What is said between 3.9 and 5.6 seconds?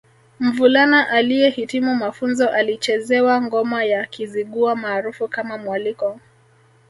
Kizigua maarufu kama